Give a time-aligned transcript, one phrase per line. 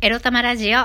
[0.00, 0.78] エロ玉ラジオ。
[0.78, 0.84] お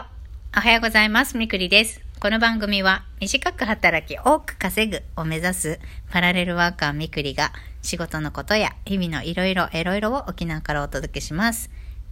[0.59, 1.37] はようございます。
[1.37, 2.01] みくりです。
[2.19, 7.51] この番組は短く働き多く稼ぐを目指すパラレルワーカーみくりが
[7.83, 11.69] 仕事のことや日々のいろいろエロいろを沖縄からお届けします。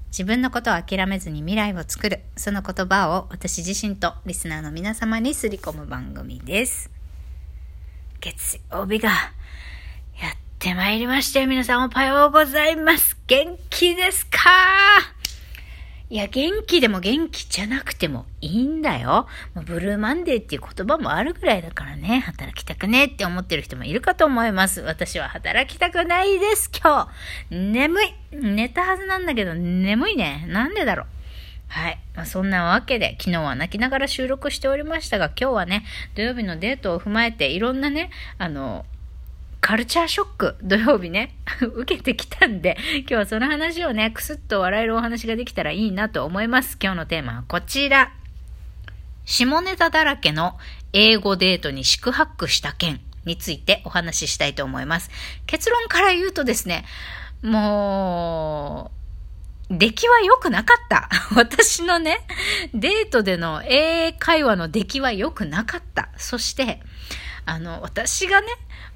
[0.09, 6.91] 自分のことを諦めずに未来を作る、その言葉を私自身とリスナーの皆様にすり込む番組です。
[8.20, 9.21] 月曜日がやっ
[10.59, 11.47] てまいりましたよ。
[11.47, 13.18] 皆さんおはようございます。
[13.25, 14.38] 元気ですか？
[16.12, 19.27] いや、元気でも元気じゃなくてもいいんだよ。
[19.55, 24.82] もうブルーマンデーっていう言葉もあるぐらいだからね、働きたくねって思ってる人もいるかと思います。
[24.82, 27.09] 私は働きたくないです、今
[27.49, 27.55] 日。
[27.55, 28.13] 眠い。
[28.34, 30.45] 寝たはずなんだけど、眠いね。
[30.49, 31.08] なんでだろう。
[31.70, 31.98] はい。
[32.13, 35.85] まあ、そんなわけで、昨日は泣きながら収録しておりましたが、今日はね、
[36.16, 38.85] 土曜日のデートを踏まえて、いろんなね、あの、
[39.61, 46.77] カルチャーショック、 土曜日ね、 受けてきたんで、今日はその話をね、くすっと笑えるお話ができたらいいなと思います。
[46.81, 48.11] 今日のテーマはこちら。
[49.23, 50.57] 下ネタだらけの
[50.93, 55.12] 英語デートに四苦八苦した件についてお話ししたいと思います。
[55.45, 56.85] 結論から言うとですね、
[57.43, 58.91] も
[59.70, 61.09] う、出来は良くなかった。
[61.35, 62.25] 私のね、
[62.73, 66.09] デートでの英会話の出来は良くなかった。
[66.18, 66.81] そして、
[67.52, 68.47] あの、私がね、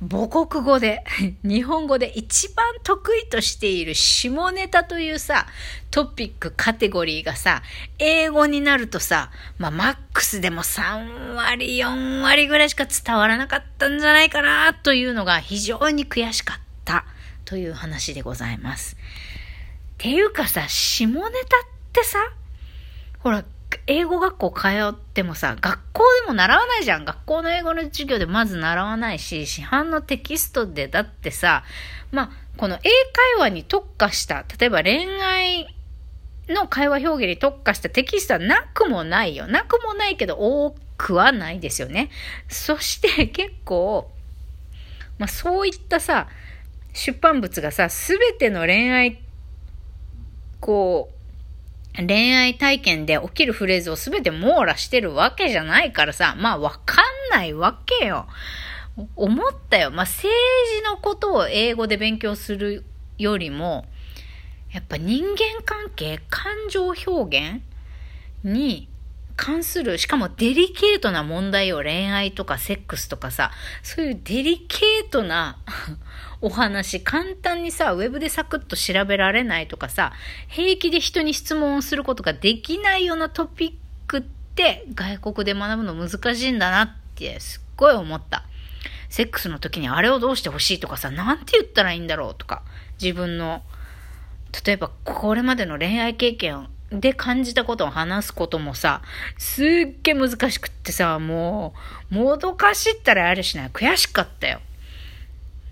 [0.10, 1.04] 母国語で、
[1.44, 5.46] 日本語で一番得意としている下ネタというさ、
[5.92, 7.64] トピック、カテゴリーがさ、
[8.00, 17.04] 英語になるとさ、まあ、マックスでも3割、4割ぐらいしか伝わらなかったんじゃないかな、というのが非常に悔しかった、
[17.44, 18.96] という話でございます。
[18.96, 18.98] っ
[19.98, 22.20] ていうかさ、下ネタってさ、
[23.20, 23.44] ほら、
[23.88, 27.06] 英語学校通ってもさ、学校でも習わないじゃん。
[27.06, 31.64] 学校の英語の授業でまず習わないし、市販のテキストでだってさ、
[32.12, 32.92] まあ、この英会
[33.40, 35.76] 話に特化した、例えば恋愛
[36.50, 39.48] の会話表現に特化したテキストはなくもないよ。
[39.48, 42.10] なくもないけど多くはないですよね。
[42.48, 44.12] そして結構、
[45.18, 46.28] まあそういったさ、
[46.94, 49.22] 出版物がさ、すべての恋愛、
[50.60, 51.15] こう、
[51.98, 58.28] 恋愛体験で起きるフレーズを全て網羅してるわけじゃないからさ、まあわかんないわけよ。
[59.16, 59.92] 思ったよ。
[59.92, 60.34] まあ政
[60.78, 62.86] 治のことを英語で勉強する
[63.18, 63.86] よりも、
[64.72, 67.62] やっぱ人間関係、感情表現
[68.44, 68.90] に
[69.36, 73.52] 関する、しかもデリケートな問題を恋愛とかセックスとかさ、
[73.84, 75.58] そういうデリケートな
[76.42, 80.14] お話、簡単にさ、ウェブでサクッと調べられないとかさ、
[80.48, 83.74] 平気で人に質問をすることができないようなトピッ
[84.08, 88.46] クって外国で学ぶの難しいんだなってすっごい思った。
[89.10, 92.64] セックスの時にあれをどうしてほしいとかさ、なんて言ったらいいんだろうとか、
[93.02, 93.64] 自分の、
[94.66, 96.70] 例えばこれまでの恋愛経験
[97.00, 99.02] で感じたことを話すこともさ、
[99.38, 99.68] すっ
[100.04, 101.74] げえ難しくってさ、も
[102.12, 103.70] う、もどかしったらあれしない。
[103.70, 104.62] 悔しかったよ。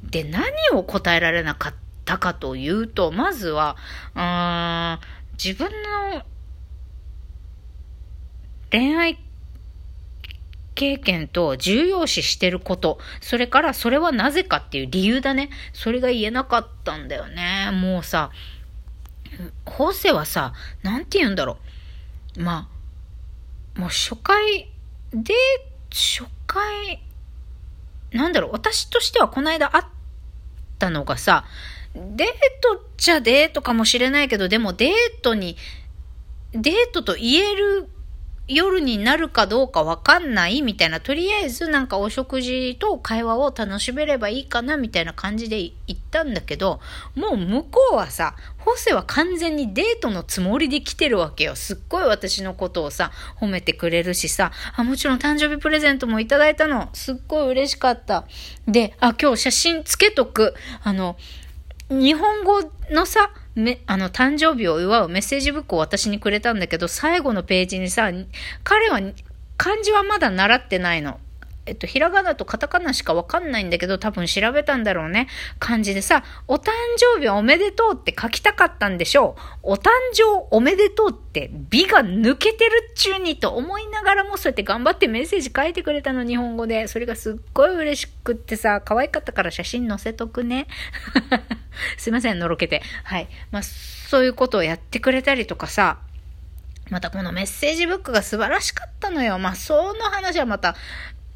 [0.03, 1.73] で、何を答えられなかっ
[2.05, 3.77] たかというと、まずは、
[4.15, 4.99] うーん、
[5.33, 5.69] 自分
[6.13, 6.23] の
[8.71, 9.19] 恋愛
[10.75, 15.49] 経験と重要視してること、それからそれはなぜかっていう理由だね。
[15.73, 17.69] それが言えなかったんだよね。
[17.71, 18.31] もうさ、
[19.65, 21.57] 法政はさ、なんて言うんだろ
[22.37, 22.41] う。
[22.41, 22.69] ま
[23.75, 24.71] あ、もう初回
[25.13, 25.33] で、
[25.91, 27.01] 初回、
[28.11, 29.83] なんだろう、私としてはこの間会っ
[30.79, 31.45] たのがさ、
[31.93, 32.27] デー
[32.61, 35.57] トっちゃデートかもしれないけど、でもデートに、
[36.53, 37.87] デートと言える
[38.47, 46.81] 夜になるかどうかわかんないみたいな、とりあえずなんかお食事と会話を楽しめればいいかなみたいな感じで行ったんだけど、
[47.15, 51.55] もう向こうはさ、ホセは完全にデートのつもりで来てるわけよ。
[51.55, 56.89] すっごい私のことをさ、褒めてくれるしさ、あ、もちろん誕生日プレゼントもいただいたの。
[56.93, 58.25] すっごい嬉しかった。
[58.67, 60.53] で、あ、今日写真つけとく。
[60.83, 61.15] あの、
[61.89, 62.61] 日本語
[62.91, 68.11] のさ、め、あの、誕生日を祝うメッセージブックを私にくれたんだけど、最後のページにさ、
[68.63, 68.99] 彼は
[69.57, 71.19] 漢字はまだ習ってないの。
[71.65, 75.27] えっと、ひらがなとカタカナしかわかんないんだけど、多分調べたんだろうね。
[75.59, 79.71] 漢字でさ、お誕生日おめでとうって書きたかったんでしょう。
[79.71, 86.87] お誕生おめでとうって美が抜けてるっちゅうにと思いながらもそうやって頑張ってメッセージ書いてくれたの、日本語で。
[86.87, 90.67] それがすっごい嬉しくってさ、可愛かったから写真載せとくね。
[91.97, 92.81] すいません、のろけて。
[93.05, 93.29] はい。
[93.51, 95.99] まあ、そういうことをやってくれたりとかさ、
[96.89, 99.39] またこのメッセージブックが素晴らしかったのよ。
[99.39, 100.75] まあ、その話はまた、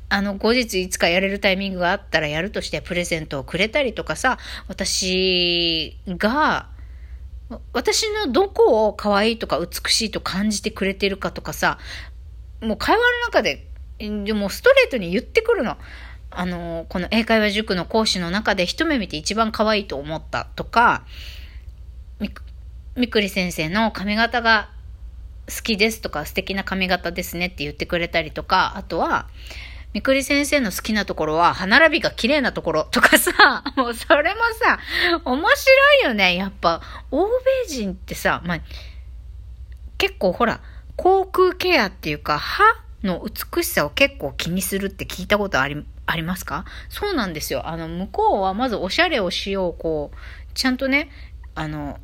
[0.10, 4.38] あの、後日いつかやれるタイミングがあったらやるとしてプレゼントをくれたりとかさ、
[4.68, 6.70] 私が、
[7.74, 11.78] 私のどこを可愛いとか美しいと感じてくれてるかとかさ、
[12.62, 13.68] もう会話の中で、
[14.00, 15.78] でもストレートに言ってくるの。
[16.30, 21.06] あの、この英会話塾の講師の中で一目見て一番可愛いと思ったとか、
[22.20, 22.30] み、
[22.96, 24.70] みくり先生の髪型が
[25.48, 29.28] 好きですとか素敵な髪型ですねって言ってくれたりとか、あとは、
[29.94, 34.80] みくり先生の好きなところは、歯並びが綺麗なところとかさ、 もうそれもさ、
[35.26, 36.36] 面白いよね。
[36.36, 38.60] やっぱ、欧米人ってさ、まあ、
[39.98, 40.60] 結構ほら、
[40.96, 42.64] 口腔ケアっていうか、歯
[43.04, 43.26] の
[43.56, 46.66] 美しさを結構気にするって聞いたことあり、ありますか？
[46.90, 47.68] そうなんですよ。
[47.68, 50.18] あの、向こうはまずおしゃれをしよう、こう、
[50.54, 51.10] ちゃんとね、
[51.56, 52.00] あの、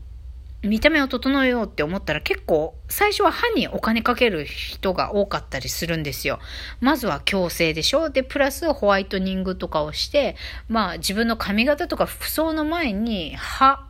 [0.63, 6.39] 見た目を整えようって思ったら結構最初は歯にお金かける人が多かったりするんですよ。
[6.79, 10.35] まずは矯正でしょで、プラスホワイトニングとかをして、
[10.69, 13.85] まあ自分の髪型とか服装の前に歯、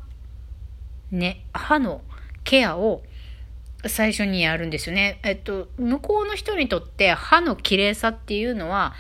[1.12, 2.02] ね、歯の
[2.44, 3.04] ケアを
[3.86, 5.20] 最初にやるんですよね。
[5.24, 8.94] えっと、向こうの人にとって歯の綺麗さっていうのは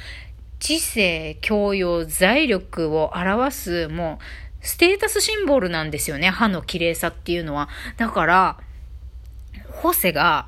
[0.63, 4.23] 知性、教養、財力を表す、もう、
[4.63, 6.29] ステータスシンボルなんですよね。
[6.29, 7.69] 歯の綺麗さっていうのは。
[7.97, 8.57] だから、
[9.69, 10.47] ホセが、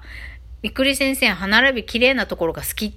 [0.61, 2.93] びっくり先生、歯並び綺麗なところが好きっ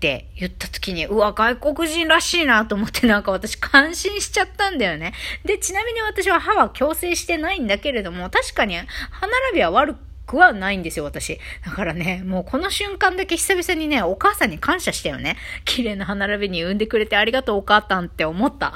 [0.00, 5.12] て言った時に、うわ、外国人らしいなと思ってなんか私感心しちゃったんだよね。
[5.44, 11.40] で、ちなみに私は歯は矯正してないんだけれども、確かに歯並びは悪くはないんですよ、私。
[11.64, 15.36] だからね、もうこの瞬間だけ久々にね、お母さんに感謝したよね。
[15.64, 18.74] 綺麗な歯並びに産んでくれてありがとうお母さんって思った。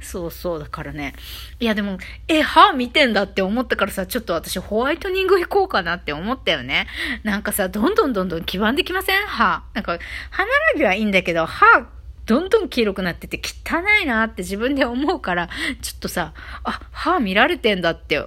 [0.00, 1.14] そうそう、だからね。
[1.60, 1.98] いやでも、
[2.28, 6.86] え、歯見てんだって思ったからさ、ちょっと私ホワイトニング行こうかなって思ったよね。
[7.22, 9.26] なんかさ、どんどんどんどん黄ばんできません？
[9.26, 9.62] 歯。
[9.74, 9.98] なんか、
[10.30, 11.86] 歯並びはいいんだけど、歯、
[12.26, 15.48] どんどん黄色くなってて汚いなって自分で思うから、
[15.80, 16.32] ちょっとさ、
[16.64, 18.26] あ、歯見られてんだって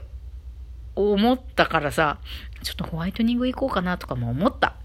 [0.96, 2.18] 思ったからさ、
[2.64, 4.76] ちょっとホワイトニング行こうかなとかも思った。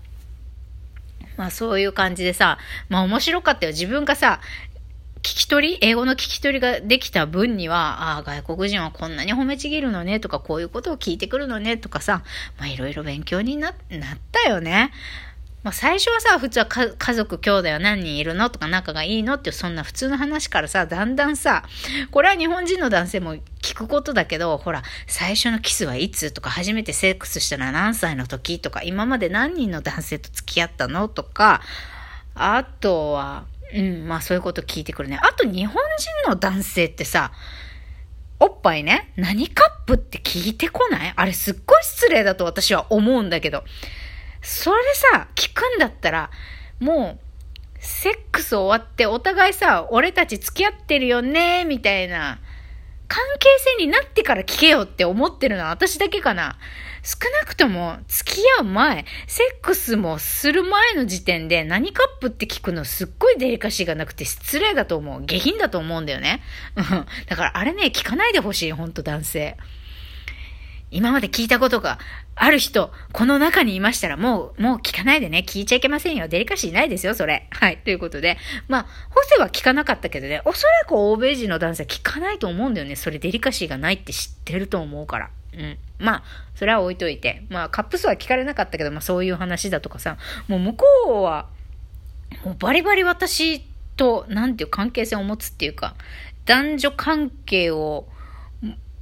[1.36, 2.58] まあそういう感じでさ、
[2.88, 3.72] まあ面白かったよ。
[3.72, 4.40] 自分がさ、
[5.24, 12.22] 聞き取り、英語の聞き取りができた分には、ああ、外国人はこんなに褒めちぎるのねとか、こういうことを聞いてくるのねとかさ、
[12.58, 13.74] まあいろいろ勉強にな、っ
[14.32, 14.92] たよね。
[15.62, 21.64] まあ最初はさ、普通は家族、兄弟は何人いるのとか仲がいいのってそんな普通の話からさ、だんだんさ、
[22.10, 31.62] これは日本人の男性も聞くことだけど、ほら、最初のキスはいつとか、初めてセックスしたのは何歳の時とか、今まで何人の男性と付き合ったのとか、
[32.34, 35.18] あとは、うん、まあそういうこと聞いてくるね。
[35.22, 35.74] あと日本
[36.24, 37.32] 人の男性ってさ、
[38.40, 41.12] おっぱいね、何カップって聞いてこない？
[41.14, 43.64] あれすっごい失礼だと私は思うんだけど。
[44.46, 44.78] それ
[45.12, 46.30] さ、聞くんだったら、
[46.78, 47.24] もう、
[47.78, 52.40] セックス終わってお互いさ、俺たち付き合ってるよね、みたいな、
[53.14, 56.58] 関係性になってから聞けよって思ってるのは私だけかな。
[57.04, 65.24] 少なくとも付き合う前、セックスもする前の時点で何カップって聞くのすっごいデリカシーがなくて失礼だと思う。
[65.24, 66.42] 下品だと思うんだよね。
[66.74, 67.06] うん。
[67.28, 69.56] だからあれね、聞かないでほしい、ほんと男性。
[70.90, 72.00] 今まで聞いたことが
[72.36, 75.44] ある人、この中にいましたら、もう、もう聞かないでね。
[75.46, 76.26] 聞いちゃいけませんよ。
[76.26, 77.46] デリカシーないですよ、それ。
[77.50, 77.78] はい。
[77.78, 78.38] ということで。
[78.66, 82.96] まあ、ホセは聞かなかったけどね、おそらく欧米人の男性は聞かないと思うんだよね。
[82.96, 85.30] それデリカシーがないって知ってると思うから。
[85.54, 85.78] うん。
[85.98, 86.22] まあ、
[86.56, 87.44] それは置いといて。
[87.50, 90.16] まあ、カップ数は聞かれなかったけど、まあそういう話だとかさ、
[90.48, 91.48] もう向こうは、
[92.44, 93.64] もうバリバリ私
[93.96, 95.94] と、なんていう関係性を持つっていうか、
[96.46, 98.08] 男女関係を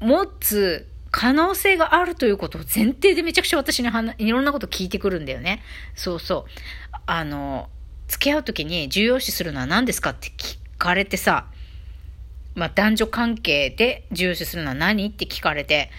[0.01, 5.63] 持つ可能性があるということを前提でめちゃくちゃ私にいろんなこと聞いてくるんだよね。
[5.95, 6.97] そうそう。
[7.07, 7.69] あの、
[8.09, 11.47] 付き合う時に重要視するのは何ですかって聞かれてさ、
[12.55, 15.91] まあ男女関係で重要視するのは何って聞かれて、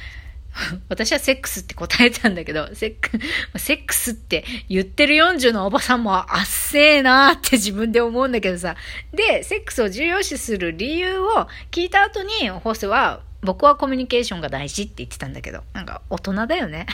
[0.90, 8.76] 私はセックスって答えたんだけど、セック、セックスって言ってる40のおばさんもあっせーなーって自分で思うんだけどさ。
[9.14, 16.86] で、セックスを重要視する理由を聞いた後に、ホスは、僕はコミュニケーションが大事って言ってたんだけど、なんか大人だよね。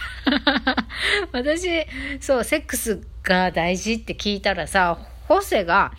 [1.31, 1.85] 私、
[2.19, 5.93] そう、セックスが大事って聞いたらさ、ホセが、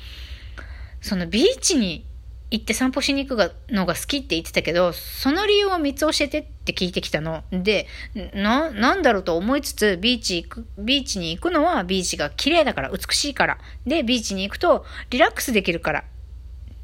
[1.00, 2.04] そのビーチに
[2.50, 7.44] 行って散歩しに行くのが好きって言ってたけど、その理由を3つ教えてって聞いてきたの。
[7.52, 7.86] で、
[8.34, 13.58] な、なんだろうと思いつつ、ビーチ行く、ビーチに行くのはビーチが綺麗だから、美しいから。
[13.86, 16.04] で、ビーチに行くとリラックスできるから。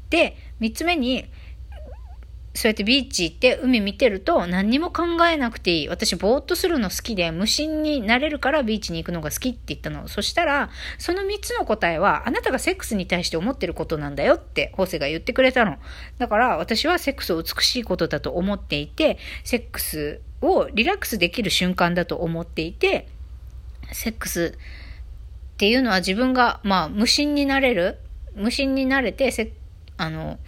[0.09, 1.25] で、3つ目に、
[2.57, 5.89] そうやってビーチ行って海見てると何にも考えなくていい。
[5.89, 10.07] 私ぼーっとするの好きで無心になれるからビーチに行くのが好きって言ったの。
[10.07, 15.77] そしたら、その3つの答えはあなたがセックスに対して思ってることなんだよってホセが言ってくれたの。
[16.17, 23.07] だから私はセックスを美しいことだと思っていて、セックスをリラックスできる瞬間だと思っていて、
[23.91, 27.99] セックスっていうのは自分が、まあ、無心になれる
[28.33, 29.31] 無心になれて、
[29.97, 30.39] あの、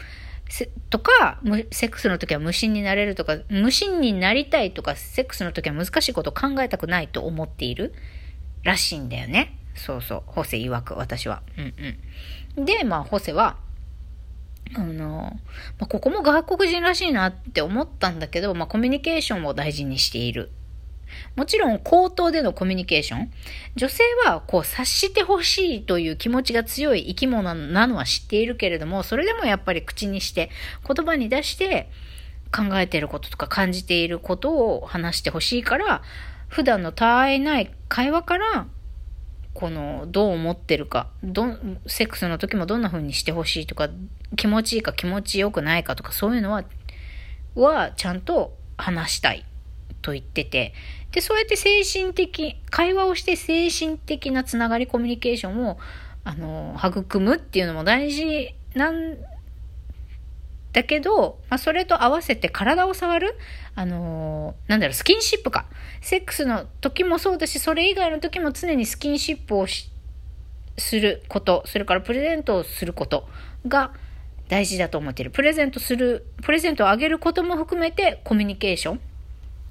[0.89, 1.39] とか、
[1.71, 7.93] セックスの時は無心になれるとか、無心になりたいとか、セックスの時は難しいことを考えたくないと思っている
[8.63, 9.57] らしいんだよね。
[9.75, 10.23] そうそう。
[10.25, 11.41] ホセ曰く、私は。
[11.57, 11.73] うん
[12.57, 12.65] うん。
[12.65, 13.57] で、まあ、ホセは、
[14.75, 15.37] あの、
[15.79, 20.51] まあ、ここも外国人らしいなって思ったんだけど、まあ、コミュニケーションを大事にしている
[21.35, 23.31] もちろん口頭でのコミュニケーション。
[23.75, 30.49] 女性はこう察してほしいという気持ちが強い生き物なのは知っているけれども、それでもやっぱり口にして、
[30.87, 31.89] 言葉に出して
[32.51, 36.01] 考えていることとか感じていることを話してほしいから、
[36.47, 38.67] 普段の他愛ない会話から、
[39.53, 43.89] この、どう思ってるか、ど、セックスの時もどんな風にしてほしいとか、
[44.35, 46.63] 気持ちいいか気持ちよくないかとか、そういうのは、
[47.55, 49.45] は、ちゃんと話したい
[50.01, 50.73] と言ってて、
[51.11, 55.79] で、そうやって精神的、会話をして精神的なつながり、コミュニケーションを、
[56.23, 59.17] あの、育むっていうのも大事なん
[60.73, 63.35] だけど、まあ、それと合わせて体を触る
[63.75, 65.65] あのなんだろう、スキンシップか。
[66.01, 69.67] セックスの時もそうだし、それ以外の時も常にスキンシップを
[70.77, 73.29] すること、それからプレゼントをすること
[73.67, 73.93] が
[74.49, 75.31] 大事だと思っている。
[75.31, 79.01] プレゼントする、プレゼントをあげることも含めてコミュニケーション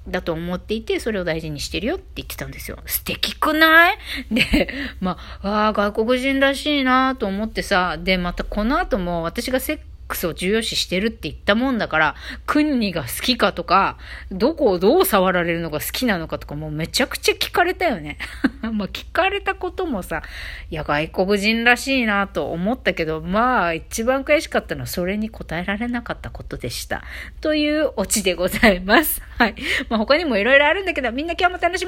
[0.09, 2.77] だと思っていて、それを大事にしてるよって言ってたんですよ。
[2.85, 3.97] 素敵くない？
[4.31, 13.97] で、まあ、ああ、外国人らしいなと思ってさ、で、またこの後も私がセックスを重要視してるって言ったもんだから、クンニが好きかとか、
[14.31, 18.17] どこをどう触られるのが好きなのかとか、もうめちゃくちゃ聞かれたよね。
[18.73, 20.23] まあ聞かれたこともさ、
[20.69, 27.03] いや、外国人らしいなと思ったけど、まあ一番悔しかったのはそれに答えられなかったことでした。
[27.39, 29.21] というオチでございます。
[29.37, 29.55] はい。
[29.89, 31.87] まあ他にもいろいろあるんだけど、みんな今日も楽しも